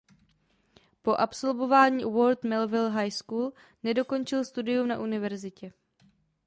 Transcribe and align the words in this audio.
Po 1.01 1.13
absolvování 1.19 2.05
Ward 2.05 2.43
Melville 2.43 2.89
High 2.91 3.11
School 3.11 3.51
nedokončil 3.83 4.45
studium 4.45 4.87
na 4.87 4.99
univerzitě. 4.99 5.73